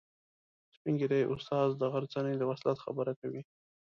سپین 0.75 0.93
ږیری 0.99 1.21
استاد 1.33 1.67
د 1.75 1.83
غرڅنۍ 1.93 2.35
د 2.37 2.43
وصلت 2.51 2.77
خبره 2.85 3.13
کوي. 3.21 3.41